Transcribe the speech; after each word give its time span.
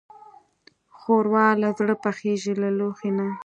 ښوروا 0.99 1.47
له 1.61 1.69
زړه 1.77 1.95
پخېږي، 2.03 2.53
له 2.61 2.69
لوښي 2.77 3.11
نه. 3.17 3.27